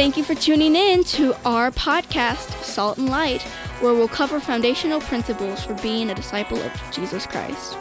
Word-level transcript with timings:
Thank 0.00 0.16
you 0.16 0.24
for 0.24 0.34
tuning 0.34 0.76
in 0.76 1.04
to 1.04 1.34
our 1.44 1.70
podcast, 1.70 2.62
Salt 2.64 2.96
and 2.96 3.10
Light, 3.10 3.42
where 3.80 3.92
we'll 3.92 4.08
cover 4.08 4.40
foundational 4.40 4.98
principles 4.98 5.62
for 5.62 5.74
being 5.74 6.08
a 6.08 6.14
disciple 6.14 6.56
of 6.58 6.72
Jesus 6.90 7.26
Christ. 7.26 7.76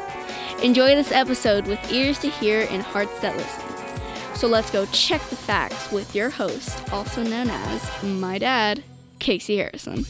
Enjoy 0.62 0.96
this 0.96 1.14
episode 1.14 1.66
with 1.66 1.80
ears 1.92 2.20
to 2.20 2.30
hear 2.30 2.68
and 2.70 2.84
hearts 2.84 3.18
that 3.22 3.38
listen. 3.38 4.36
So 4.36 4.48
let's 4.48 4.70
go 4.70 4.86
check 4.88 5.22
the 5.30 5.38
facts 5.38 5.92
with 5.94 6.14
your 6.14 6.30
host, 6.30 6.92
also 6.92 7.24
known 7.24 7.50
as 7.50 8.04
my 8.04 8.38
dad, 8.38 8.84
Casey 9.20 9.56
Harrison. 9.56 10.06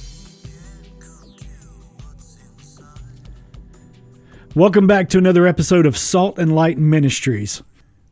Welcome 4.60 4.88
back 4.88 5.08
to 5.12 5.18
another 5.18 5.48
episode 5.48 5.86
of 5.86 5.98
Salt 5.98 6.38
and 6.38 6.54
Light 6.54 6.78
Ministries, 6.78 7.64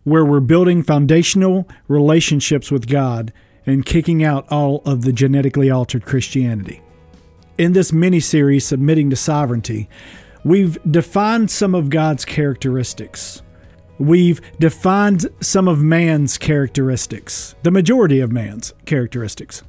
where 0.05 0.23
we're 0.23 0.39
building 0.39 0.81
foundational 0.81 1.67
relationships 1.89 2.71
with 2.71 2.88
God 2.88 3.33
and 3.65 3.85
kicking 3.85 4.23
out 4.23 4.49
all 4.49 4.81
of 4.85 5.02
the 5.02 5.11
genetically 5.11 5.69
altered 5.69 6.05
Christianity. 6.05 6.81
In 7.57 7.73
this 7.73 7.91
mini 7.91 8.21
series, 8.21 8.65
Submitting 8.65 9.09
to 9.09 9.17
Sovereignty, 9.17 9.89
we've 10.45 10.79
defined 10.89 11.52
some 11.52 11.75
of 11.75 11.89
God's 11.89 12.23
characteristics. 12.23 13.41
We've 13.99 14.39
defined 14.57 15.25
some 15.41 15.67
of 15.67 15.83
man's 15.83 16.38
characteristics, 16.38 17.55
the 17.63 17.71
majority 17.71 18.21
of 18.21 18.31
man's 18.31 18.73
characteristics. 18.85 19.63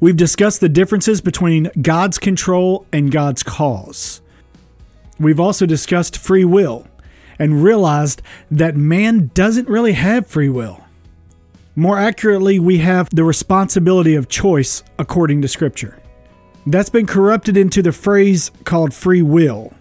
We've 0.00 0.18
discussed 0.18 0.60
the 0.60 0.68
differences 0.68 1.22
between 1.22 1.70
God's 1.80 2.18
control 2.18 2.84
and 2.92 3.10
God's 3.10 3.42
cause. 3.42 4.20
We've 5.18 5.40
also 5.40 5.66
discussed 5.66 6.16
free 6.16 6.44
will 6.44 6.86
and 7.38 7.62
realized 7.62 8.22
that 8.50 8.76
man 8.76 9.30
doesn't 9.34 9.68
really 9.68 9.92
have 9.92 10.26
free 10.26 10.48
will. 10.48 10.84
More 11.76 11.98
accurately, 11.98 12.58
we 12.58 12.78
have 12.78 13.08
the 13.10 13.24
responsibility 13.24 14.14
of 14.14 14.28
choice 14.28 14.82
according 14.98 15.42
to 15.42 15.48
Scripture. 15.48 16.00
That's 16.66 16.90
been 16.90 17.06
corrupted 17.06 17.56
into 17.56 17.82
the 17.82 17.92
phrase 17.92 18.50
called 18.64 18.92
free 18.92 19.22
will. 19.22 19.72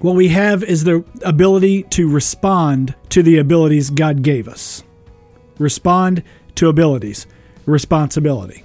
What 0.00 0.16
we 0.16 0.28
have 0.28 0.64
is 0.64 0.84
the 0.84 1.04
ability 1.22 1.82
to 1.84 2.08
respond 2.08 2.94
to 3.10 3.22
the 3.22 3.36
abilities 3.36 3.90
God 3.90 4.22
gave 4.22 4.48
us. 4.48 4.82
Respond 5.58 6.22
to 6.54 6.68
abilities, 6.68 7.26
responsibility. 7.66 8.64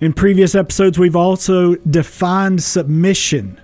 In 0.00 0.12
previous 0.12 0.56
episodes, 0.56 0.98
we've 0.98 1.14
also 1.14 1.76
defined 1.76 2.62
submission 2.62 3.60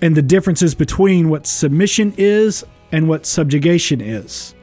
and 0.00 0.16
the 0.16 0.22
differences 0.22 0.74
between 0.74 1.28
what 1.28 1.46
submission 1.46 2.14
is 2.16 2.64
and 2.92 3.08
what 3.08 3.26
subjugation 3.26 4.00
is. 4.00 4.54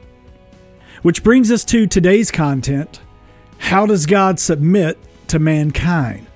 Which 1.02 1.22
brings 1.22 1.52
us 1.52 1.64
to 1.66 1.86
today's 1.86 2.30
content 2.30 3.00
How 3.58 3.86
does 3.86 4.06
God 4.06 4.38
submit 4.38 4.98
to 5.28 5.38
mankind? 5.38 6.26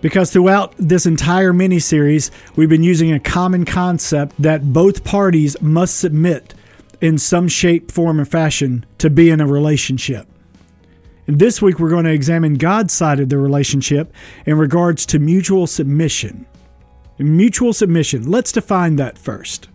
Because 0.00 0.30
throughout 0.30 0.74
this 0.78 1.06
entire 1.06 1.52
mini 1.52 1.80
series, 1.80 2.30
we've 2.54 2.68
been 2.68 2.84
using 2.84 3.12
a 3.12 3.20
common 3.20 3.64
concept 3.64 4.40
that 4.40 4.72
both 4.72 5.04
parties 5.04 5.60
must 5.60 5.98
submit 5.98 6.54
in 7.00 7.18
some 7.18 7.48
shape, 7.48 7.90
form, 7.90 8.20
or 8.20 8.24
fashion 8.24 8.86
to 8.98 9.10
be 9.10 9.30
in 9.30 9.40
a 9.40 9.46
relationship. 9.46 10.26
And 11.26 11.38
this 11.38 11.60
week, 11.60 11.78
we're 11.78 11.90
going 11.90 12.06
to 12.06 12.12
examine 12.12 12.54
God's 12.54 12.94
side 12.94 13.20
of 13.20 13.28
the 13.28 13.38
relationship 13.38 14.12
in 14.46 14.56
regards 14.56 15.04
to 15.06 15.18
mutual 15.18 15.66
submission. 15.66 16.46
Mutual 17.18 17.72
submission, 17.72 18.30
let's 18.30 18.52
define 18.52 18.96
that 18.96 19.18
first. 19.18 19.68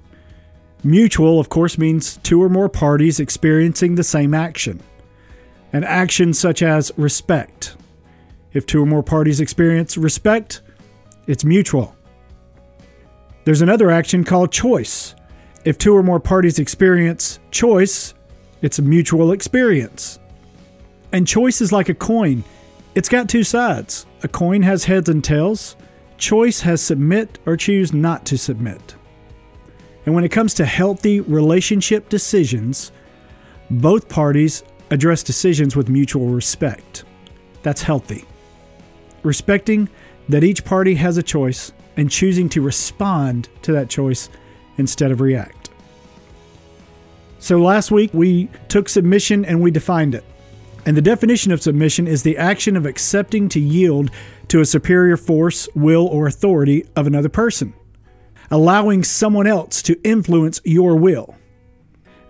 Mutual, 0.83 1.39
of 1.39 1.49
course, 1.49 1.77
means 1.77 2.17
two 2.23 2.41
or 2.41 2.49
more 2.49 2.69
parties 2.69 3.19
experiencing 3.19 3.95
the 3.95 4.03
same 4.03 4.33
action. 4.33 4.81
An 5.73 5.83
action 5.83 6.33
such 6.33 6.61
as 6.61 6.91
respect. 6.97 7.75
If 8.53 8.65
two 8.65 8.81
or 8.81 8.85
more 8.85 9.03
parties 9.03 9.39
experience 9.39 9.97
respect, 9.97 10.61
it's 11.27 11.43
mutual. 11.43 11.95
There's 13.45 13.61
another 13.61 13.91
action 13.91 14.23
called 14.23 14.51
choice. 14.51 15.15
If 15.65 15.77
two 15.77 15.95
or 15.95 16.03
more 16.03 16.19
parties 16.19 16.59
experience 16.59 17.39
choice, 17.51 18.13
it's 18.61 18.79
a 18.79 18.83
mutual 18.83 19.31
experience. 19.31 20.19
And 21.11 21.27
choice 21.27 21.61
is 21.61 21.71
like 21.71 21.89
a 21.89 21.93
coin, 21.93 22.43
it's 22.95 23.09
got 23.09 23.27
two 23.27 23.43
sides. 23.43 24.05
A 24.21 24.27
coin 24.27 24.61
has 24.61 24.85
heads 24.85 25.09
and 25.09 25.23
tails. 25.23 25.75
Choice 26.23 26.61
has 26.61 26.81
submit 26.81 27.37
or 27.45 27.57
choose 27.57 27.91
not 27.91 28.25
to 28.27 28.37
submit. 28.37 28.95
And 30.05 30.15
when 30.15 30.23
it 30.23 30.31
comes 30.31 30.53
to 30.53 30.63
healthy 30.63 31.19
relationship 31.19 32.07
decisions, 32.07 32.93
both 33.69 34.07
parties 34.07 34.63
address 34.89 35.21
decisions 35.21 35.75
with 35.75 35.89
mutual 35.89 36.27
respect. 36.27 37.03
That's 37.61 37.81
healthy. 37.81 38.23
Respecting 39.23 39.89
that 40.29 40.45
each 40.45 40.63
party 40.63 40.95
has 40.95 41.17
a 41.17 41.23
choice 41.23 41.73
and 41.97 42.09
choosing 42.09 42.47
to 42.47 42.61
respond 42.61 43.49
to 43.63 43.73
that 43.73 43.89
choice 43.89 44.29
instead 44.77 45.11
of 45.11 45.19
react. 45.19 45.71
So 47.39 47.57
last 47.57 47.91
week 47.91 48.13
we 48.13 48.47
took 48.69 48.87
submission 48.87 49.43
and 49.43 49.59
we 49.59 49.71
defined 49.71 50.15
it. 50.15 50.23
And 50.85 50.95
the 50.95 51.01
definition 51.01 51.51
of 51.51 51.61
submission 51.61 52.07
is 52.07 52.23
the 52.23 52.37
action 52.37 52.77
of 52.77 52.85
accepting 52.85 53.49
to 53.49 53.59
yield 53.59 54.09
to 54.53 54.61
a 54.61 54.65
superior 54.65 55.17
force, 55.17 55.67
will, 55.73 56.05
or 56.05 56.27
authority 56.27 56.85
of 56.95 57.07
another 57.07 57.27
person 57.27 57.73
allowing 58.51 59.03
someone 59.03 59.47
else 59.47 59.81
to 59.81 59.99
influence 60.03 60.61
your 60.63 60.95
will, 60.95 61.35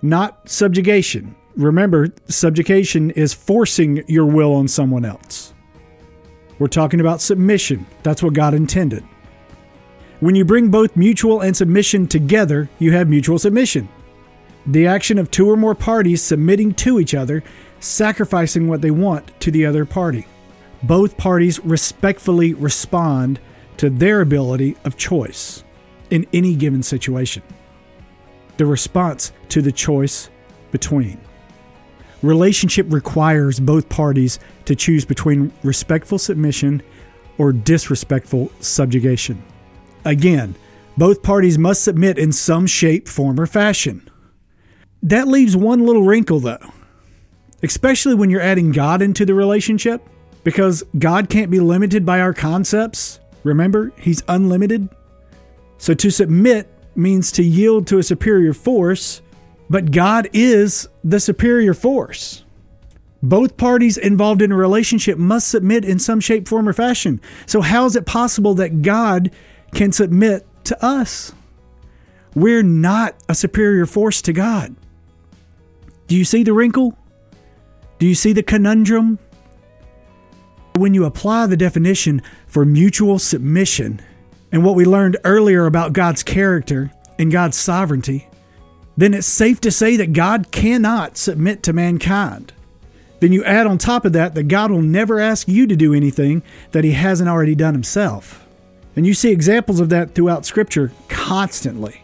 not 0.02 0.48
subjugation. 0.48 1.36
Remember, 1.58 2.08
subjugation 2.30 3.12
is 3.12 3.34
forcing 3.34 4.06
your 4.08 4.24
will 4.24 4.54
on 4.54 4.70
someone 4.70 5.04
else. 5.04 5.54
We're 6.60 6.68
talking 6.68 7.02
about 7.02 7.20
submission. 7.20 7.86
That's 8.04 8.24
what 8.24 8.34
God 8.34 8.54
intended. 8.54 9.04
When 10.22 10.34
you 10.34 10.46
bring 10.46 10.72
both 10.72 10.96
mutual 10.96 11.42
and 11.42 11.58
submission 11.58 12.08
together, 12.08 12.70
you 12.80 12.94
have 12.94 13.10
mutual 13.10 13.38
submission. 13.38 13.90
The 14.66 14.88
action 14.88 15.20
of 15.20 15.30
two 15.30 15.52
or 15.52 15.58
more 15.58 15.76
parties 15.76 16.22
submitting 16.22 16.74
to 16.76 17.02
each 17.02 17.14
other, 17.14 17.44
sacrificing 17.82 18.70
what 18.70 18.82
they 18.82 18.92
want 18.92 19.38
to 19.42 19.52
the 19.52 19.66
other 19.66 19.84
party. 19.84 20.26
Both 20.84 21.18
parties 21.18 21.60
respectfully 21.62 22.54
respond 22.54 23.40
to 23.78 23.90
their 23.90 24.22
ability 24.22 24.76
of 24.84 24.98
choice 24.98 25.64
in 26.10 26.28
any 26.34 26.56
given 26.56 26.84
situation. 26.84 27.42
The 28.58 28.66
response 28.66 29.32
to 29.50 29.62
the 29.62 29.72
choice 29.72 30.30
between. 30.72 31.20
Relationship 32.22 32.86
requires 32.90 33.60
both 33.60 33.90
parties 33.90 34.40
to 34.66 34.76
choose 34.76 35.06
between 35.06 35.52
respectful 35.64 36.20
submission 36.20 36.82
or 37.38 37.52
disrespectful 37.52 38.52
subjugation. 38.60 39.42
Again, 40.06 40.56
both 40.98 41.24
parties 41.24 41.58
must 41.58 41.84
submit 41.84 42.18
in 42.20 42.32
some 42.32 42.68
shape, 42.68 43.08
form, 43.08 43.40
or 43.40 43.48
fashion. 43.48 44.10
That 45.02 45.28
leaves 45.28 45.58
one 45.58 45.86
little 45.86 46.04
wrinkle, 46.04 46.40
though, 46.40 46.72
especially 47.64 48.16
when 48.16 48.30
you're 48.30 48.42
adding 48.42 48.72
God 48.72 49.02
into 49.02 49.26
the 49.26 49.34
relationship, 49.34 50.08
because 50.44 50.84
God 50.98 51.30
can't 51.30 51.52
be 51.52 51.60
limited 51.60 52.06
by 52.06 52.20
our 52.20 52.34
concepts. 52.34 53.20
Remember, 53.44 53.92
He's 53.98 54.24
unlimited. 54.28 54.90
So 55.78 55.94
to 55.94 56.10
submit 56.10 56.70
means 56.96 57.32
to 57.34 57.44
yield 57.44 57.88
to 57.88 57.98
a 57.98 58.04
superior 58.04 58.54
force, 58.54 59.22
but 59.70 59.92
God 59.92 60.30
is 60.34 60.88
the 61.04 61.20
superior 61.20 61.74
force. 61.74 62.44
Both 63.22 63.56
parties 63.56 63.98
involved 63.98 64.42
in 64.42 64.52
a 64.52 64.56
relationship 64.56 65.18
must 65.18 65.48
submit 65.48 65.86
in 65.86 65.98
some 65.98 66.20
shape, 66.20 66.48
form, 66.48 66.68
or 66.68 66.74
fashion. 66.74 67.22
So, 67.46 67.62
how 67.62 67.86
is 67.86 67.96
it 67.96 68.06
possible 68.06 68.54
that 68.56 68.82
God 68.82 69.32
can 69.74 69.94
submit 69.94 70.46
to 70.66 70.86
us? 70.86 71.32
We're 72.36 72.64
not 72.64 73.16
a 73.30 73.36
superior 73.36 73.86
force 73.86 74.22
to 74.24 74.34
God. 74.34 74.76
Do 76.08 76.18
you 76.18 76.26
see 76.26 76.44
the 76.44 76.54
wrinkle? 76.54 76.98
Do 77.98 78.08
you 78.08 78.16
see 78.16 78.34
the 78.34 78.44
conundrum? 78.44 79.20
When 80.76 80.94
you 80.94 81.06
apply 81.06 81.48
the 81.48 81.58
definition 81.58 82.22
for 82.48 82.66
mutual 82.66 83.20
submission, 83.20 84.02
and 84.52 84.64
what 84.64 84.76
we 84.76 84.86
learned 84.86 85.18
earlier 85.24 85.66
about 85.66 85.94
God's 85.94 86.22
character 86.22 86.92
and 87.18 87.32
God's 87.32 87.58
sovereignty, 87.58 88.28
then 88.96 89.14
it's 89.14 89.28
safe 89.28 89.60
to 89.62 89.72
say 89.72 89.98
that 89.98 90.14
God 90.14 90.52
cannot 90.52 91.18
submit 91.18 91.64
to 91.64 91.74
mankind. 91.74 92.54
Then 93.20 93.34
you 93.34 93.44
add 93.46 93.66
on 93.66 93.78
top 93.80 94.06
of 94.06 94.14
that 94.14 94.36
that 94.36 94.48
God 94.48 94.70
will 94.70 94.82
never 94.82 95.20
ask 95.20 95.48
you 95.48 95.66
to 95.66 95.76
do 95.76 95.94
anything 95.94 96.44
that 96.72 96.84
he 96.84 96.92
hasn't 96.92 97.30
already 97.30 97.56
done 97.56 97.74
himself. 97.74 98.46
And 98.96 99.08
you 99.08 99.14
see 99.16 99.32
examples 99.32 99.80
of 99.80 99.90
that 99.90 100.14
throughout 100.14 100.46
scripture 100.46 100.92
constantly. 101.08 102.04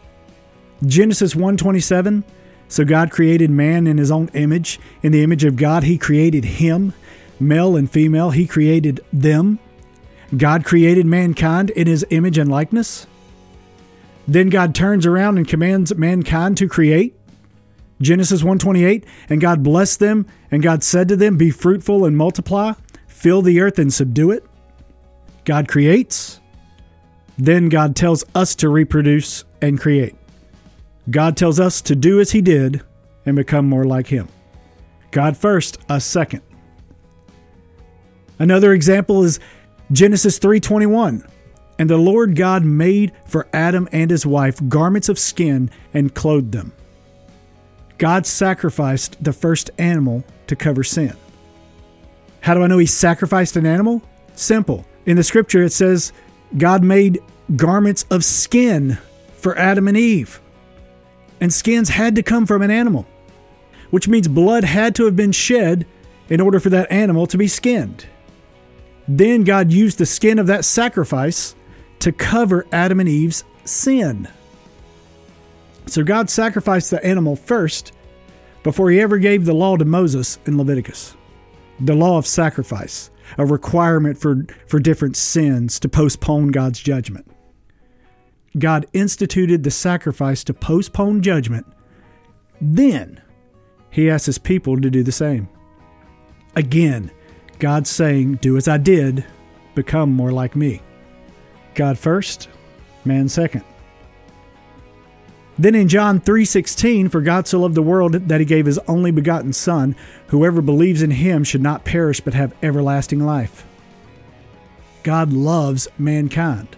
Genesis 0.83 1.35
1:27 1.35 2.23
So 2.67 2.85
God 2.85 3.11
created 3.11 3.51
man 3.51 3.85
in 3.85 3.97
his 3.97 4.11
own 4.11 4.29
image, 4.33 4.79
in 5.03 5.11
the 5.11 5.23
image 5.23 5.43
of 5.43 5.55
God 5.55 5.83
he 5.83 5.97
created 5.97 6.45
him, 6.45 6.93
male 7.39 7.75
and 7.75 7.89
female 7.89 8.31
he 8.31 8.45
created 8.45 9.01
them. 9.11 9.59
God 10.35 10.63
created 10.63 11.05
mankind 11.05 11.69
in 11.71 11.87
his 11.87 12.05
image 12.09 12.37
and 12.37 12.49
likeness? 12.49 13.07
Then 14.27 14.49
God 14.49 14.75
turns 14.75 15.05
around 15.05 15.37
and 15.37 15.47
commands 15.47 15.95
mankind 15.95 16.57
to 16.57 16.67
create. 16.67 17.15
Genesis 18.01 18.43
1:28, 18.43 19.03
and 19.29 19.41
God 19.41 19.63
blessed 19.63 19.99
them, 19.99 20.25
and 20.51 20.63
God 20.63 20.83
said 20.83 21.07
to 21.09 21.15
them, 21.15 21.35
"Be 21.35 21.49
fruitful 21.49 22.05
and 22.05 22.15
multiply, 22.15 22.73
fill 23.07 23.41
the 23.41 23.59
earth 23.59 23.79
and 23.79 23.91
subdue 23.91 24.31
it." 24.31 24.45
God 25.45 25.67
creates. 25.67 26.39
Then 27.37 27.69
God 27.69 27.95
tells 27.95 28.23
us 28.35 28.53
to 28.55 28.69
reproduce 28.69 29.45
and 29.61 29.79
create. 29.79 30.15
God 31.09 31.35
tells 31.35 31.59
us 31.59 31.81
to 31.81 31.95
do 31.95 32.19
as 32.19 32.31
he 32.31 32.41
did 32.41 32.81
and 33.25 33.35
become 33.35 33.67
more 33.67 33.85
like 33.85 34.07
him. 34.07 34.27
God 35.11 35.35
first, 35.35 35.79
us 35.89 36.05
second. 36.05 36.41
Another 38.39 38.73
example 38.73 39.23
is 39.23 39.39
Genesis 39.91 40.39
3:21. 40.39 41.23
And 41.77 41.89
the 41.89 41.97
Lord 41.97 42.35
God 42.35 42.65
made 42.65 43.13
for 43.25 43.47
Adam 43.53 43.87
and 43.91 44.11
his 44.11 44.25
wife 44.25 44.59
garments 44.67 45.07
of 45.07 45.19
skin 45.19 45.69
and 45.93 46.13
clothed 46.13 46.51
them. 46.51 46.73
God 47.97 48.25
sacrificed 48.25 49.21
the 49.23 49.33
first 49.33 49.69
animal 49.77 50.23
to 50.47 50.55
cover 50.55 50.83
sin. 50.83 51.13
How 52.41 52.53
do 52.53 52.63
I 52.63 52.67
know 52.67 52.77
he 52.77 52.85
sacrificed 52.85 53.55
an 53.55 53.65
animal? 53.65 54.01
Simple. 54.35 54.85
In 55.05 55.17
the 55.17 55.23
scripture, 55.23 55.63
it 55.63 55.71
says 55.71 56.13
God 56.57 56.83
made 56.83 57.19
garments 57.55 58.05
of 58.09 58.23
skin 58.23 58.97
for 59.33 59.57
Adam 59.57 59.87
and 59.87 59.97
Eve. 59.97 60.41
And 61.41 61.53
skins 61.53 61.89
had 61.89 62.15
to 62.15 62.23
come 62.23 62.45
from 62.45 62.61
an 62.61 62.71
animal, 62.71 63.05
which 63.89 64.07
means 64.07 64.27
blood 64.27 64.63
had 64.63 64.95
to 64.95 65.05
have 65.05 65.15
been 65.15 65.31
shed 65.31 65.85
in 66.29 66.41
order 66.41 66.59
for 66.59 66.69
that 66.69 66.91
animal 66.91 67.25
to 67.27 67.37
be 67.37 67.47
skinned. 67.47 68.05
Then 69.11 69.43
God 69.43 69.71
used 69.71 69.97
the 69.97 70.05
skin 70.05 70.37
of 70.37 70.45
that 70.47 70.63
sacrifice 70.63 71.55
to 71.97 72.11
cover 72.11 72.67
Adam 72.71 72.99
and 72.99 73.09
Eve's 73.09 73.43
sin. 73.65 74.27
So 75.87 76.03
God 76.03 76.29
sacrificed 76.29 76.91
the 76.91 77.03
animal 77.03 77.35
first 77.35 77.91
before 78.61 78.91
he 78.91 79.01
ever 79.01 79.17
gave 79.17 79.45
the 79.45 79.53
law 79.53 79.77
to 79.77 79.83
Moses 79.83 80.37
in 80.45 80.59
Leviticus. 80.59 81.17
The 81.79 81.95
law 81.95 82.19
of 82.19 82.27
sacrifice, 82.27 83.09
a 83.39 83.47
requirement 83.47 84.19
for, 84.19 84.45
for 84.67 84.79
different 84.79 85.17
sins 85.17 85.79
to 85.79 85.89
postpone 85.89 86.49
God's 86.49 86.79
judgment. 86.79 87.25
God 88.59 88.85
instituted 88.93 89.63
the 89.63 89.71
sacrifice 89.71 90.43
to 90.43 90.53
postpone 90.53 91.23
judgment. 91.23 91.65
Then 92.61 93.23
he 93.89 94.07
asked 94.07 94.27
his 94.27 94.37
people 94.37 94.79
to 94.79 94.91
do 94.91 95.01
the 95.01 95.11
same. 95.11 95.49
Again, 96.55 97.09
God's 97.59 97.89
saying, 97.89 98.35
Do 98.35 98.57
as 98.57 98.67
I 98.67 98.77
did, 98.77 99.25
become 99.75 100.11
more 100.11 100.31
like 100.31 100.55
me. 100.55 100.81
God 101.75 101.97
first, 101.97 102.49
man 103.05 103.29
second. 103.29 103.63
Then 105.57 105.75
in 105.75 105.89
John 105.89 106.21
3:16, 106.21 107.09
for 107.09 107.19
God 107.19 107.45
so 107.45 107.59
loved 107.59 107.75
the 107.75 107.81
world 107.81 108.13
that 108.13 108.39
he 108.39 108.45
gave 108.45 108.65
his 108.65 108.79
only 108.87 109.11
begotten 109.11 109.51
son, 109.51 109.93
whoever 110.27 110.61
believes 110.61 111.01
in 111.01 111.11
him 111.11 111.43
should 111.43 111.61
not 111.61 111.83
perish 111.83 112.21
but 112.21 112.33
have 112.33 112.55
everlasting 112.63 113.25
life. 113.25 113.65
God 115.03 115.33
loves 115.33 115.89
mankind. 115.97 116.77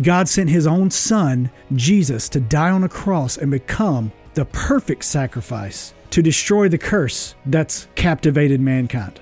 God 0.00 0.28
sent 0.28 0.50
his 0.50 0.68
own 0.68 0.90
son, 0.92 1.50
Jesus, 1.74 2.28
to 2.28 2.38
die 2.38 2.70
on 2.70 2.84
a 2.84 2.88
cross 2.88 3.36
and 3.36 3.50
become 3.50 4.12
the 4.34 4.44
perfect 4.44 5.04
sacrifice 5.04 5.92
to 6.10 6.22
destroy 6.22 6.68
the 6.68 6.78
curse 6.78 7.34
that's 7.44 7.88
captivated 7.96 8.60
mankind. 8.60 9.18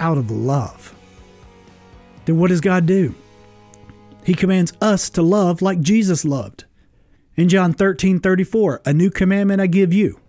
Out 0.00 0.18
of 0.18 0.30
love. 0.30 0.94
Then 2.24 2.38
what 2.38 2.48
does 2.48 2.60
God 2.60 2.86
do? 2.86 3.14
He 4.24 4.34
commands 4.34 4.72
us 4.80 5.08
to 5.10 5.22
love 5.22 5.62
like 5.62 5.80
Jesus 5.80 6.24
loved. 6.24 6.64
In 7.36 7.48
John 7.48 7.72
13 7.72 8.20
34, 8.20 8.82
a 8.84 8.92
new 8.92 9.10
commandment 9.10 9.60
I 9.60 9.66
give 9.66 9.92
you, 9.92 10.20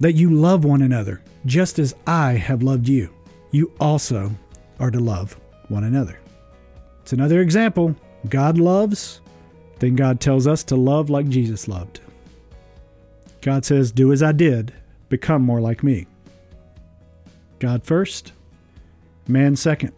that 0.00 0.14
you 0.14 0.30
love 0.30 0.64
one 0.64 0.82
another, 0.82 1.22
just 1.46 1.78
as 1.78 1.94
I 2.06 2.32
have 2.32 2.62
loved 2.62 2.88
you. 2.88 3.14
You 3.50 3.70
also 3.78 4.32
are 4.80 4.90
to 4.90 4.98
love 4.98 5.38
one 5.68 5.84
another. 5.84 6.18
It's 7.02 7.12
another 7.12 7.40
example. 7.40 7.94
God 8.28 8.58
loves, 8.58 9.20
then 9.78 9.94
God 9.94 10.20
tells 10.20 10.46
us 10.46 10.64
to 10.64 10.76
love 10.76 11.10
like 11.10 11.28
Jesus 11.28 11.68
loved. 11.68 12.00
God 13.42 13.64
says, 13.64 13.92
Do 13.92 14.10
as 14.10 14.22
I 14.22 14.32
did, 14.32 14.72
become 15.10 15.42
more 15.42 15.60
like 15.60 15.82
me. 15.82 16.06
God 17.58 17.84
first, 17.84 18.32
man 19.28 19.56
second. 19.56 19.92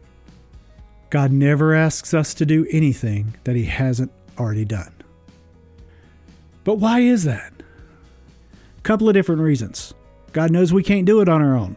God 1.11 1.33
never 1.33 1.75
asks 1.75 2.13
us 2.15 2.35
to 2.35 2.47
do 2.47 2.67
anything 2.71 3.35
that 3.45 3.57
He 3.57 3.65
hasn't 3.65 4.13
already 4.39 4.65
done. 4.65 4.93
But 6.65 6.75
why 6.75 7.01
is 7.01 7.25
that? 7.25 7.53
A 8.79 8.81
couple 8.83 9.09
of 9.09 9.15
different 9.15 9.41
reasons. 9.41 9.95
God 10.33 10.51
knows 10.51 10.73
we 10.73 10.83
can't 10.83 11.07
do 11.07 11.21
it 11.21 11.29
on 11.29 11.41
our 11.41 11.57
own. 11.57 11.77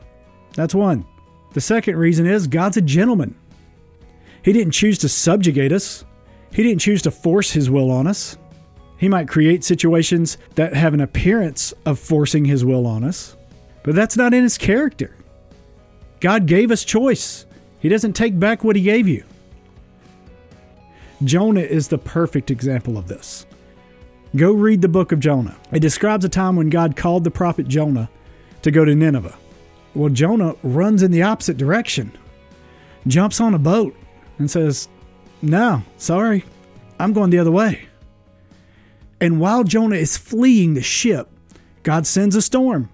That's 0.53 0.75
one. 0.75 1.05
The 1.53 1.61
second 1.61 1.95
reason 1.97 2.25
is 2.25 2.47
God's 2.47 2.77
a 2.77 2.81
gentleman. 2.81 3.35
He 4.43 4.51
didn't 4.51 4.73
choose 4.73 4.97
to 4.99 5.09
subjugate 5.09 5.71
us, 5.71 6.05
He 6.51 6.63
didn't 6.63 6.81
choose 6.81 7.01
to 7.03 7.11
force 7.11 7.51
His 7.51 7.69
will 7.69 7.91
on 7.91 8.07
us. 8.07 8.37
He 8.97 9.07
might 9.07 9.29
create 9.29 9.63
situations 9.63 10.37
that 10.55 10.73
have 10.73 10.93
an 10.93 10.99
appearance 10.99 11.73
of 11.85 11.99
forcing 11.99 12.45
His 12.45 12.65
will 12.65 12.85
on 12.85 13.03
us, 13.03 13.37
but 13.83 13.95
that's 13.95 14.17
not 14.17 14.33
in 14.33 14.43
His 14.43 14.57
character. 14.57 15.15
God 16.19 16.45
gave 16.45 16.71
us 16.71 16.83
choice, 16.83 17.45
He 17.79 17.89
doesn't 17.89 18.13
take 18.13 18.39
back 18.39 18.63
what 18.63 18.75
He 18.75 18.81
gave 18.81 19.07
you. 19.07 19.23
Jonah 21.23 21.61
is 21.61 21.89
the 21.89 21.97
perfect 21.97 22.49
example 22.49 22.97
of 22.97 23.07
this. 23.07 23.45
Go 24.35 24.53
read 24.53 24.81
the 24.81 24.87
book 24.87 25.11
of 25.11 25.19
Jonah. 25.19 25.57
It 25.71 25.79
describes 25.79 26.23
a 26.23 26.29
time 26.29 26.55
when 26.55 26.69
God 26.69 26.95
called 26.95 27.23
the 27.23 27.31
prophet 27.31 27.67
Jonah 27.67 28.09
to 28.61 28.71
go 28.71 28.85
to 28.85 28.95
Nineveh. 28.95 29.37
Well, 29.95 30.09
Jonah 30.09 30.55
runs 30.61 31.01
in 31.01 31.11
the 31.11 31.23
opposite 31.23 31.57
direction, 31.57 32.11
jumps 33.07 33.41
on 33.41 33.53
a 33.53 33.59
boat, 33.59 33.95
and 34.37 34.49
says, 34.49 34.87
No, 35.41 35.83
sorry, 35.97 36.45
I'm 36.99 37.13
going 37.13 37.31
the 37.31 37.39
other 37.39 37.51
way. 37.51 37.87
And 39.19 39.39
while 39.39 39.63
Jonah 39.63 39.95
is 39.95 40.15
fleeing 40.15 40.75
the 40.75 40.81
ship, 40.81 41.27
God 41.83 42.05
sends 42.05 42.35
a 42.35 42.41
storm. 42.41 42.89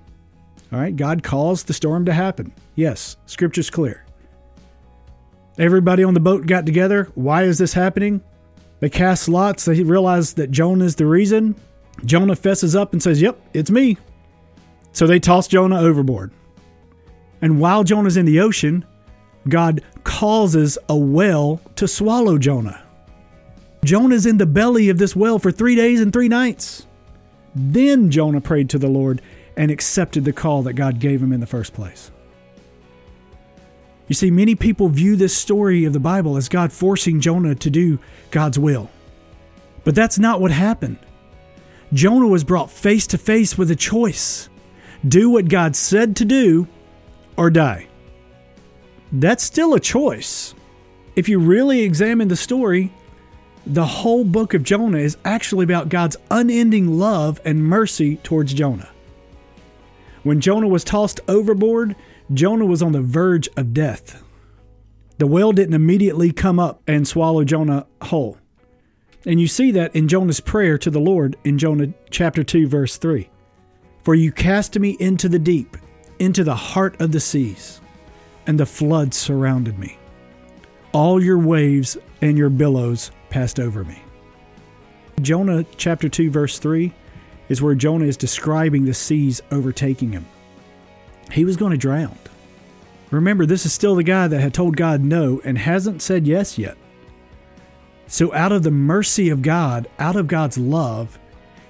All 0.72 0.80
right, 0.80 0.96
God 0.96 1.22
calls 1.22 1.64
the 1.64 1.74
storm 1.74 2.06
to 2.06 2.14
happen. 2.14 2.54
Yes, 2.76 3.18
scripture's 3.26 3.70
clear. 3.70 4.06
Everybody 5.58 6.04
on 6.04 6.14
the 6.14 6.20
boat 6.20 6.46
got 6.46 6.66
together. 6.66 7.10
Why 7.16 7.44
is 7.44 7.58
this 7.58 7.74
happening? 7.74 8.22
They 8.82 8.90
cast 8.90 9.30
lots. 9.30 9.66
They 9.66 9.84
realize 9.84 10.34
that 10.34 10.52
Jonah 10.52 10.86
is 10.86 10.96
the 10.96 11.06
reason. 11.06 11.56
Jonah 12.04 12.36
fesses 12.36 12.76
up 12.76 12.92
and 12.92 13.02
says, 13.02 13.22
Yep, 13.22 13.40
it's 13.54 13.72
me. 13.72 13.98
So 14.92 15.08
they 15.08 15.20
toss 15.20 15.48
Jonah 15.48 15.80
overboard. 15.80 16.32
And 17.42 17.60
while 17.60 17.84
Jonah's 17.84 18.18
in 18.18 18.26
the 18.26 18.42
ocean, 18.42 18.86
God 19.48 19.82
causes 20.04 20.78
a 20.90 20.98
whale 20.98 21.62
to 21.76 21.88
swallow 21.88 22.38
Jonah. 22.38 22.84
Jonah's 23.84 24.26
in 24.26 24.38
the 24.38 24.46
belly 24.46 24.90
of 24.90 24.98
this 24.98 25.16
whale 25.16 25.40
for 25.40 25.52
three 25.52 25.76
days 25.76 26.02
and 26.02 26.12
three 26.12 26.28
nights. 26.28 26.88
Then 27.54 28.10
Jonah 28.10 28.42
prayed 28.42 28.70
to 28.72 28.80
the 28.80 28.88
Lord 28.90 29.22
and 29.56 29.72
accepted 29.72 30.26
the 30.26 30.34
call 30.34 30.64
that 30.64 30.74
God 30.74 31.00
gave 31.00 31.22
him 31.22 31.32
in 31.32 31.40
the 31.40 31.46
first 31.46 31.74
place. 31.74 32.12
You 34.08 34.16
see, 34.16 34.30
many 34.30 34.56
people 34.56 34.88
view 34.90 35.16
this 35.16 35.36
story 35.36 35.86
of 35.86 35.94
the 35.94 36.00
Bible 36.00 36.38
as 36.38 36.50
God 36.50 36.72
forcing 36.72 37.20
Jonah 37.20 37.56
to 37.56 37.70
do 37.70 38.00
God's 38.32 38.60
will. 38.60 38.90
But 39.84 39.96
that's 39.96 40.20
not 40.20 40.42
what 40.42 40.52
happened. 40.52 41.00
Jonah 41.94 42.28
was 42.28 42.44
brought 42.44 42.72
face 42.72 43.08
to 43.08 43.18
face 43.18 43.58
with 43.58 43.72
a 43.72 43.76
choice 43.76 44.50
do 45.08 45.30
what 45.30 45.50
God 45.50 45.76
said 45.76 46.16
to 46.16 46.26
do 46.26 46.68
or 47.38 47.52
die. 47.52 47.88
That's 49.12 49.44
still 49.44 49.74
a 49.74 49.80
choice. 49.80 50.56
If 51.16 51.30
you 51.30 51.38
really 51.38 51.82
examine 51.82 52.28
the 52.28 52.36
story, 52.36 52.92
the 53.66 53.86
whole 53.86 54.24
book 54.24 54.54
of 54.54 54.64
Jonah 54.64 54.98
is 54.98 55.18
actually 55.24 55.64
about 55.64 55.90
God's 55.90 56.18
unending 56.32 56.98
love 56.98 57.40
and 57.46 57.64
mercy 57.64 58.18
towards 58.18 58.54
Jonah. 58.54 58.90
When 60.24 60.42
Jonah 60.42 60.68
was 60.68 60.84
tossed 60.84 61.20
overboard, 61.28 61.96
Jonah 62.34 62.66
was 62.66 62.82
on 62.82 62.92
the 62.92 63.02
verge 63.02 63.48
of 63.56 63.74
death. 63.74 64.24
The 65.18 65.28
whale 65.28 65.52
didn't 65.52 65.76
immediately 65.76 66.32
come 66.32 66.60
up 66.60 66.82
and 66.88 67.08
swallow 67.08 67.44
Jonah 67.44 67.86
whole. 68.02 68.38
And 69.26 69.40
you 69.40 69.48
see 69.48 69.72
that 69.72 69.96
in 69.96 70.08
Jonah's 70.08 70.40
prayer 70.40 70.78
to 70.80 70.90
the 70.90 71.00
Lord 71.00 71.36
in 71.44 71.58
Jonah 71.58 71.94
chapter 72.10 72.44
2 72.44 72.68
verse 72.68 72.98
3. 72.98 73.30
For 74.04 74.14
you 74.16 74.32
cast 74.32 74.78
me 74.78 74.98
into 75.00 75.30
the 75.30 75.40
deep, 75.40 75.78
into 76.20 76.44
the 76.44 76.56
heart 76.56 77.00
of 77.00 77.12
the 77.12 77.20
seas, 77.20 77.82
and 78.46 78.60
the 78.60 78.66
floods 78.66 79.18
surrounded 79.18 79.80
me. 79.80 79.98
All 80.92 81.22
your 81.22 81.40
waves 81.40 81.98
and 82.22 82.38
your 82.38 82.50
billows 82.50 83.12
passed 83.30 83.60
over 83.60 83.84
me. 83.84 84.02
Jonah 85.22 85.66
chapter 85.78 86.10
2 86.10 86.30
verse 86.30 86.60
3 86.60 86.92
is 87.50 87.62
where 87.62 87.76
Jonah 87.76 88.06
is 88.06 88.18
describing 88.18 88.86
the 88.86 88.94
seas 88.94 89.42
overtaking 89.52 90.12
him. 90.12 90.26
He 91.32 91.46
was 91.46 91.58
going 91.58 91.72
to 91.72 91.78
drown. 91.78 92.18
Remember, 93.12 93.46
this 93.46 93.66
is 93.66 93.74
still 93.74 93.96
the 93.96 94.04
guy 94.04 94.28
that 94.28 94.42
had 94.42 94.54
told 94.54 94.78
God 94.78 95.02
no 95.02 95.42
and 95.44 95.58
hasn't 95.58 96.02
said 96.02 96.28
yes 96.28 96.58
yet. 96.58 96.78
So, 98.08 98.34
out 98.34 98.52
of 98.52 98.64
the 98.64 98.72
mercy 98.72 99.30
of 99.30 99.42
God, 99.42 99.88
out 99.98 100.16
of 100.16 100.28
God's 100.28 100.58
love, 100.58 101.18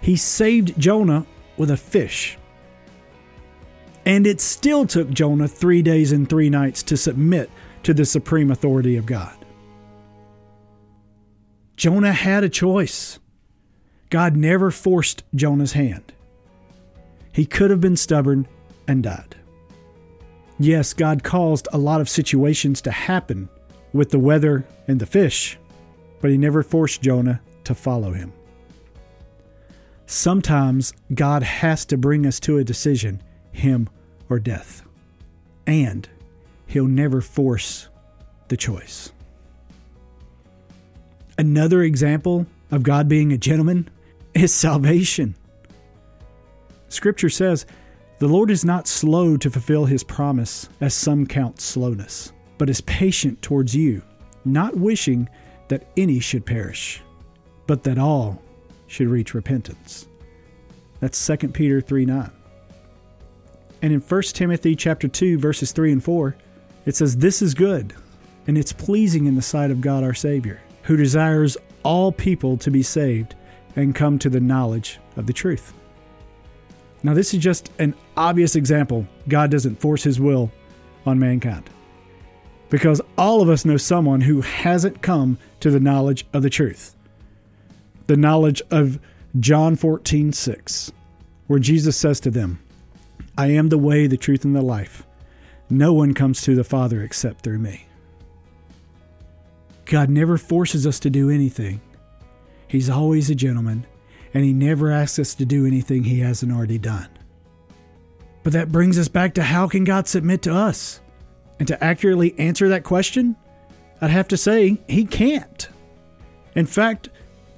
he 0.01 0.15
saved 0.15 0.79
Jonah 0.79 1.25
with 1.57 1.71
a 1.71 1.77
fish. 1.77 2.38
And 4.05 4.27
it 4.27 4.39
still 4.39 4.85
took 4.85 5.09
Jonah 5.09 5.47
three 5.47 5.81
days 5.81 6.12
and 6.12 6.29
three 6.29 6.50
nights 6.50 6.83
to 6.83 6.97
submit 6.97 7.50
to 7.83 7.93
the 7.93 8.05
supreme 8.05 8.51
authority 8.51 8.97
of 8.97 9.05
God. 9.05 9.35
Jonah 11.75 12.13
had 12.13 12.43
a 12.43 12.50
choice. 12.50 13.19
God 14.09 14.35
never 14.35 14.71
forced 14.71 15.24
Jonah's 15.33 15.74
hand. 15.74 16.13
He 17.31 17.45
could 17.45 17.69
have 17.69 17.81
been 17.81 17.97
stubborn 17.97 18.47
and 18.88 19.03
died. 19.03 19.35
Yes, 20.57 20.93
God 20.93 21.24
caused 21.24 21.67
a 21.74 21.77
lot 21.77 22.01
of 22.01 22.09
situations 22.09 22.81
to 22.81 22.91
happen 22.91 23.50
with 23.93 24.12
the 24.12 24.19
weather 24.19 24.65
and 24.88 25.00
the 25.00 25.05
fish, 25.05 25.57
but 26.21 26.31
He 26.31 26.38
never 26.38 26.63
forced 26.63 27.01
Jonah 27.01 27.41
to 27.65 27.75
follow 27.75 28.13
Him. 28.13 28.31
Sometimes 30.05 30.93
God 31.13 31.43
has 31.43 31.85
to 31.85 31.97
bring 31.97 32.25
us 32.25 32.39
to 32.41 32.57
a 32.57 32.63
decision, 32.63 33.21
Him 33.51 33.89
or 34.29 34.39
death. 34.39 34.83
And 35.67 36.07
He'll 36.67 36.88
never 36.88 37.21
force 37.21 37.89
the 38.47 38.57
choice. 38.57 39.12
Another 41.38 41.81
example 41.81 42.45
of 42.71 42.83
God 42.83 43.09
being 43.09 43.33
a 43.33 43.38
gentleman 43.38 43.89
is 44.33 44.53
salvation. 44.53 45.35
Scripture 46.88 47.29
says, 47.29 47.65
The 48.17 48.27
Lord 48.27 48.50
is 48.50 48.63
not 48.63 48.88
slow 48.88 49.36
to 49.36 49.50
fulfill 49.50 49.86
his 49.86 50.03
promise, 50.03 50.69
as 50.79 50.93
some 50.93 51.27
count 51.27 51.60
slowness, 51.60 52.31
but 52.57 52.69
is 52.69 52.79
patient 52.81 53.41
towards 53.41 53.75
you, 53.75 54.01
not 54.45 54.77
wishing 54.77 55.27
that 55.67 55.89
any 55.98 56.19
should 56.22 56.45
perish, 56.45 57.01
but 57.67 57.84
that 57.84 57.98
all 57.98 58.41
should 58.88 59.10
reach 59.10 59.34
repentance. 59.34 60.07
That's 61.01 61.27
2 61.27 61.50
Peter 61.50 61.81
3 61.81 62.05
9. 62.05 62.31
And 63.81 63.93
in 63.93 64.00
1 64.00 64.22
Timothy 64.24 64.75
chapter 64.77 65.10
2, 65.10 65.38
verses 65.38 65.74
3 65.74 65.91
and 65.91 66.03
4, 66.03 66.36
it 66.86 66.95
says, 66.95 67.17
This 67.17 67.41
is 67.41 67.53
good, 67.53 67.93
and 68.48 68.57
it's 68.57 68.72
pleasing 68.72 69.25
in 69.25 69.36
the 69.36 69.41
sight 69.41 69.72
of 69.72 69.81
God 69.81 70.03
our 70.03 70.13
Savior, 70.13 70.62
who 70.84 70.95
desires 70.95 71.57
all 71.84 72.12
people 72.12 72.57
to 72.57 72.72
be 72.72 72.81
saved 72.81 73.36
and 73.75 73.93
come 73.93 74.17
to 74.19 74.29
the 74.29 74.39
knowledge 74.39 75.00
of 75.17 75.27
the 75.27 75.34
truth. 75.34 75.74
Now, 77.05 77.13
this 77.13 77.35
is 77.35 77.43
just 77.43 77.69
an 77.77 77.93
obvious 78.17 78.55
example. 78.55 79.05
God 79.27 79.51
doesn't 79.51 79.79
force 79.79 80.01
his 80.01 80.19
will 80.19 80.51
on 81.05 81.19
mankind. 81.19 81.69
Because 82.71 83.00
all 83.15 83.43
of 83.43 83.50
us 83.50 83.63
know 83.63 83.77
someone 83.77 84.21
who 84.21 84.41
hasn't 84.41 85.03
come 85.03 85.38
to 85.59 85.69
the 85.69 85.79
knowledge 85.79 86.25
of 86.33 86.41
the 86.41 86.50
truth. 86.50 86.95
The 88.07 88.17
knowledge 88.17 88.63
of 88.71 88.97
John 89.39 89.75
14, 89.75 90.33
6, 90.33 90.91
where 91.45 91.59
Jesus 91.59 91.95
says 91.95 92.19
to 92.21 92.31
them, 92.31 92.59
I 93.38 93.51
am 93.51 93.69
the 93.69 93.77
way, 93.77 94.07
the 94.07 94.17
truth, 94.17 94.43
and 94.43 94.55
the 94.55 94.63
life. 94.63 95.05
No 95.69 95.93
one 95.93 96.15
comes 96.15 96.41
to 96.41 96.55
the 96.55 96.63
Father 96.63 97.03
except 97.03 97.41
through 97.41 97.59
me. 97.59 97.85
God 99.85 100.09
never 100.09 100.39
forces 100.39 100.88
us 100.88 101.00
to 101.01 101.12
do 101.12 101.29
anything. 101.29 101.81
He's 102.67 102.89
always 102.89 103.29
a 103.29 103.35
gentleman, 103.35 103.85
and 104.36 104.44
He 104.44 104.51
never 104.51 104.92
asks 104.92 105.18
us 105.18 105.34
to 105.36 105.46
do 105.46 105.65
anything 105.65 106.04
He 106.04 106.20
hasn't 106.20 106.51
already 106.51 106.77
done. 106.77 107.08
But 108.44 108.51
that 108.54 108.72
brings 108.72 109.00
us 109.00 109.08
back 109.08 109.34
to 109.36 109.44
how 109.44 109.68
can 109.70 109.86
God 109.86 110.08
submit 110.10 110.42
to 110.44 110.54
us? 110.54 111.00
And 111.58 111.68
to 111.70 111.82
accurately 111.82 112.38
answer 112.38 112.68
that 112.68 112.84
question, 112.84 113.38
I'd 114.01 114.12
have 114.12 114.27
to 114.27 114.38
say 114.38 114.77
He 114.89 115.06
can't. 115.06 115.70
In 116.54 116.65
fact, 116.65 117.10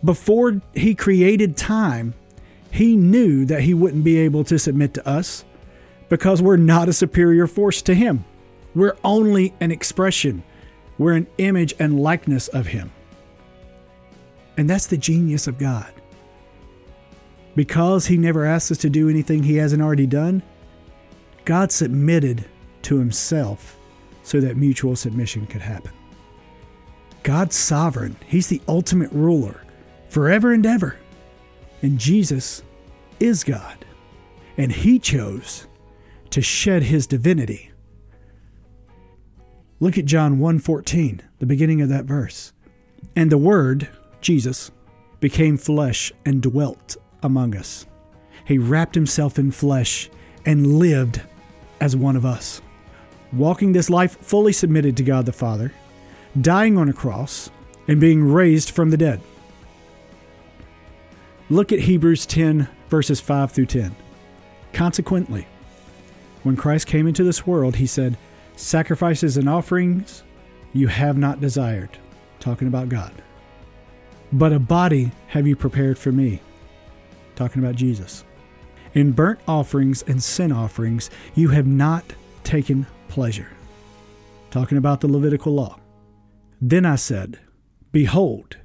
before 0.05 0.61
He 0.75 0.93
created 0.93 1.57
time, 1.57 2.13
He 2.71 2.95
knew 2.95 3.43
that 3.45 3.63
He 3.63 3.73
wouldn't 3.73 4.03
be 4.03 4.19
able 4.19 4.43
to 4.43 4.59
submit 4.59 4.93
to 4.93 5.07
us 5.09 5.43
because 6.09 6.43
we're 6.43 6.57
not 6.57 6.89
a 6.89 6.93
superior 6.93 7.47
force 7.47 7.81
to 7.81 7.95
Him. 7.95 8.23
We're 8.75 8.97
only 9.03 9.55
an 9.59 9.71
expression, 9.71 10.43
we're 10.99 11.13
an 11.13 11.25
image 11.39 11.73
and 11.79 11.99
likeness 11.99 12.49
of 12.49 12.67
Him. 12.67 12.91
And 14.57 14.69
that's 14.69 14.85
the 14.85 14.97
genius 14.97 15.47
of 15.47 15.57
God. 15.57 15.91
Because 17.57 18.05
He 18.05 18.17
never 18.17 18.45
asks 18.45 18.71
us 18.71 18.77
to 18.79 18.89
do 18.89 19.09
anything 19.09 19.41
He 19.41 19.55
hasn't 19.55 19.81
already 19.81 20.05
done, 20.05 20.43
God 21.43 21.71
submitted 21.71 22.45
to 22.83 22.99
Himself 22.99 23.79
so 24.21 24.39
that 24.39 24.57
mutual 24.57 24.95
submission 24.95 25.47
could 25.47 25.61
happen. 25.61 25.91
God's 27.23 27.55
sovereign, 27.55 28.15
He's 28.27 28.45
the 28.45 28.61
ultimate 28.67 29.11
ruler 29.11 29.63
forever 30.07 30.53
and 30.53 30.67
ever. 30.67 30.97
And 31.81 31.97
Jesus 31.97 32.61
is 33.19 33.43
God. 33.43 33.85
And 34.55 34.71
He 34.71 34.99
chose 34.99 35.65
to 36.29 36.41
shed 36.43 36.83
his 36.83 37.07
divinity. 37.07 37.71
Look 39.79 39.97
at 39.97 40.05
John 40.05 40.37
1:14, 40.37 41.21
the 41.39 41.47
beginning 41.47 41.81
of 41.81 41.89
that 41.89 42.05
verse. 42.05 42.53
And 43.15 43.31
the 43.31 43.37
word, 43.39 43.89
Jesus, 44.21 44.69
became 45.19 45.57
flesh 45.57 46.11
and 46.23 46.39
dwelt 46.43 46.97
among 47.23 47.55
us. 47.55 47.85
He 48.45 48.57
wrapped 48.57 48.95
himself 48.95 49.37
in 49.37 49.51
flesh 49.51 50.09
and 50.45 50.79
lived 50.79 51.21
as 51.79 51.95
one 51.95 52.15
of 52.15 52.25
us, 52.25 52.61
walking 53.33 53.73
this 53.73 53.89
life 53.89 54.17
fully 54.21 54.53
submitted 54.53 54.95
to 54.97 55.03
God 55.03 55.25
the 55.25 55.33
Father, 55.33 55.73
dying 56.39 56.77
on 56.77 56.89
a 56.89 56.93
cross, 56.93 57.51
and 57.87 58.01
being 58.01 58.23
raised 58.23 58.69
from 58.69 58.89
the 58.89 58.97
dead. 58.97 59.21
Look 61.49 61.71
at 61.71 61.79
Hebrews 61.79 62.25
10, 62.25 62.67
verses 62.89 63.21
5 63.21 63.51
through 63.51 63.67
10. 63.67 63.95
Consequently, 64.73 65.47
when 66.43 66.57
Christ 66.57 66.87
came 66.87 67.07
into 67.07 67.23
this 67.23 67.47
world, 67.47 67.77
he 67.77 67.87
said, 67.87 68.17
Sacrifices 68.55 69.37
and 69.37 69.47
offerings 69.47 70.23
you 70.73 70.87
have 70.87 71.17
not 71.17 71.39
desired. 71.39 71.97
Talking 72.39 72.67
about 72.67 72.89
God. 72.89 73.13
But 74.31 74.53
a 74.53 74.59
body 74.59 75.11
have 75.27 75.47
you 75.47 75.55
prepared 75.55 75.97
for 75.97 76.11
me. 76.11 76.41
Talking 77.37 77.63
about 77.63 77.75
Jesus. 77.75 78.25
In 78.95 79.11
burnt 79.11 79.39
offerings 79.47 80.03
and 80.07 80.21
sin 80.21 80.51
offerings 80.51 81.11
you 81.35 81.49
have 81.49 81.67
not 81.67 82.03
taken 82.43 82.87
pleasure. 83.07 83.51
Talking 84.49 84.79
about 84.79 85.01
the 85.01 85.07
Levitical 85.07 85.53
law. 85.53 85.79
Then 86.59 86.83
I 86.83 86.95
said, 86.95 87.39
Behold, 87.91 88.57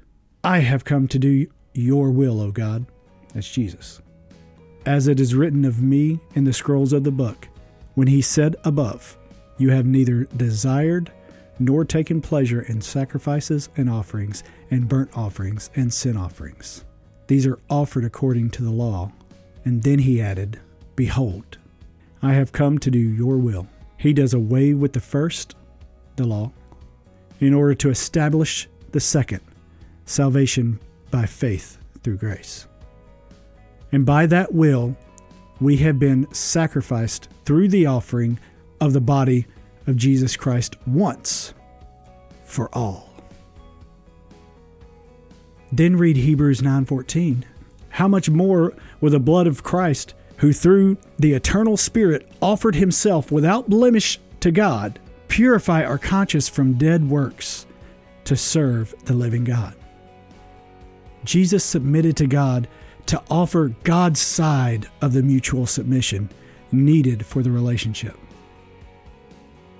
I 0.43 0.59
have 0.59 0.83
come 0.83 1.07
to 1.09 1.19
do 1.19 1.45
your 1.73 2.09
will, 2.09 2.41
O 2.41 2.51
God. 2.51 2.87
That's 3.33 3.49
Jesus. 3.49 4.01
As 4.87 5.07
it 5.07 5.19
is 5.19 5.35
written 5.35 5.65
of 5.65 5.81
me 5.81 6.19
in 6.33 6.43
the 6.43 6.51
scrolls 6.51 6.93
of 6.93 7.03
the 7.03 7.11
book 7.11 7.47
when 7.93 8.07
he 8.07 8.21
said 8.21 8.55
above, 8.63 9.17
You 9.59 9.69
have 9.69 9.85
neither 9.85 10.23
desired 10.35 11.11
nor 11.59 11.85
taken 11.85 12.21
pleasure 12.21 12.63
in 12.63 12.81
sacrifices 12.81 13.69
and 13.77 13.87
offerings, 13.87 14.43
and 14.71 14.89
burnt 14.89 15.15
offerings 15.15 15.69
and 15.75 15.93
sin 15.93 16.17
offerings. 16.17 16.83
These 17.27 17.47
are 17.47 17.59
offered 17.69 18.05
according 18.05 18.51
to 18.51 18.63
the 18.63 18.71
law. 18.71 19.11
And 19.65 19.83
then 19.83 19.99
he 19.99 20.21
added, 20.21 20.59
Behold, 20.95 21.57
I 22.21 22.33
have 22.33 22.51
come 22.51 22.77
to 22.79 22.91
do 22.91 22.99
your 22.99 23.37
will. 23.37 23.67
He 23.97 24.13
does 24.13 24.33
away 24.33 24.73
with 24.73 24.93
the 24.93 24.99
first, 24.99 25.55
the 26.15 26.25
law, 26.25 26.51
in 27.39 27.53
order 27.53 27.75
to 27.75 27.89
establish 27.89 28.67
the 28.91 28.99
second, 28.99 29.41
salvation 30.05 30.79
by 31.11 31.25
faith 31.25 31.77
through 32.01 32.17
grace. 32.17 32.67
And 33.91 34.05
by 34.05 34.25
that 34.27 34.53
will, 34.53 34.95
we 35.61 35.77
have 35.77 35.99
been 35.99 36.31
sacrificed 36.33 37.29
through 37.45 37.69
the 37.69 37.85
offering 37.85 38.39
of 38.81 38.93
the 38.93 39.01
body 39.01 39.45
of 39.87 39.95
Jesus 39.95 40.35
Christ 40.35 40.75
once 40.85 41.53
for 42.43 42.69
all. 42.73 43.12
Then 45.75 45.95
read 45.95 46.17
Hebrews 46.17 46.61
9:14. 46.61 47.45
How 47.89 48.07
much 48.07 48.29
more 48.29 48.73
will 49.01 49.09
the 49.09 49.19
blood 49.19 49.47
of 49.47 49.63
Christ, 49.63 50.13
who 50.37 50.53
through 50.53 50.97
the 51.17 51.33
eternal 51.33 51.77
Spirit 51.77 52.29
offered 52.43 52.75
himself 52.75 53.31
without 53.31 53.71
blemish 53.71 54.19
to 54.41 54.51
God, 54.51 54.99
purify 55.29 55.83
our 55.83 55.97
conscience 55.97 56.47
from 56.47 56.73
dead 56.73 57.09
works 57.09 57.65
to 58.25 58.35
serve 58.35 58.93
the 59.05 59.15
living 59.15 59.45
God? 59.45 59.73
Jesus 61.23 61.63
submitted 61.63 62.15
to 62.17 62.27
God 62.27 62.67
to 63.07 63.19
offer 63.31 63.73
God's 63.83 64.19
side 64.19 64.85
of 65.01 65.13
the 65.13 65.23
mutual 65.23 65.65
submission 65.65 66.29
needed 66.71 67.25
for 67.25 67.41
the 67.41 67.51
relationship. 67.51 68.15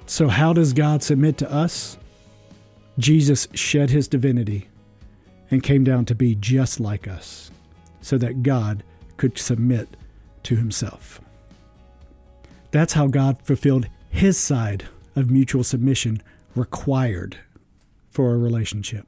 So, 0.08 0.28
how 0.28 0.54
does 0.54 0.74
God 0.74 1.04
submit 1.04 1.38
to 1.38 1.52
us? 1.52 2.00
Jesus 2.98 3.48
shed 3.54 3.92
his 3.92 4.08
divinity 4.08 4.70
and 5.54 5.62
came 5.62 5.84
down 5.84 6.04
to 6.04 6.16
be 6.16 6.34
just 6.34 6.80
like 6.80 7.08
us 7.08 7.52
so 8.02 8.18
that 8.18 8.42
God 8.42 8.84
could 9.18 9.38
submit 9.38 9.96
to 10.42 10.56
himself. 10.56 11.22
That's 12.72 12.94
how 12.94 13.06
God 13.06 13.40
fulfilled 13.44 13.88
his 14.10 14.36
side 14.36 14.86
of 15.16 15.30
mutual 15.30 15.64
submission 15.64 16.24
required 16.56 17.38
for 18.10 18.34
a 18.34 18.38
relationship. 18.38 19.06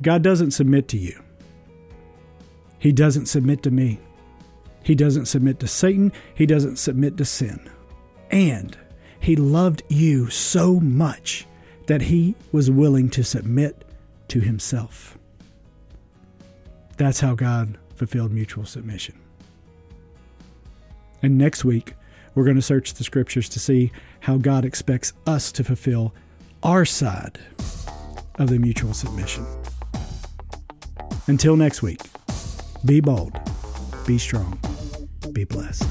God 0.00 0.22
doesn't 0.22 0.52
submit 0.52 0.86
to 0.88 0.96
you. 0.96 1.20
He 2.78 2.92
doesn't 2.92 3.26
submit 3.26 3.64
to 3.64 3.72
me. 3.72 3.98
He 4.84 4.94
doesn't 4.94 5.26
submit 5.26 5.58
to 5.58 5.66
Satan. 5.66 6.12
He 6.34 6.46
doesn't 6.46 6.76
submit 6.76 7.16
to 7.16 7.24
sin. 7.24 7.68
And 8.30 8.78
he 9.18 9.34
loved 9.34 9.82
you 9.88 10.30
so 10.30 10.78
much 10.78 11.46
that 11.88 12.02
he 12.02 12.36
was 12.52 12.70
willing 12.70 13.10
to 13.10 13.24
submit 13.24 13.84
to 14.30 14.40
himself. 14.40 15.18
That's 16.96 17.20
how 17.20 17.34
God 17.34 17.78
fulfilled 17.96 18.32
mutual 18.32 18.64
submission. 18.64 19.18
And 21.22 21.36
next 21.36 21.64
week, 21.64 21.94
we're 22.34 22.44
going 22.44 22.56
to 22.56 22.62
search 22.62 22.94
the 22.94 23.04
scriptures 23.04 23.48
to 23.50 23.58
see 23.58 23.92
how 24.20 24.36
God 24.36 24.64
expects 24.64 25.12
us 25.26 25.52
to 25.52 25.64
fulfill 25.64 26.14
our 26.62 26.84
side 26.84 27.38
of 28.38 28.48
the 28.48 28.58
mutual 28.58 28.94
submission. 28.94 29.44
Until 31.26 31.56
next 31.56 31.82
week, 31.82 32.00
be 32.84 33.00
bold, 33.00 33.38
be 34.06 34.16
strong, 34.18 34.58
be 35.32 35.44
blessed. 35.44 35.86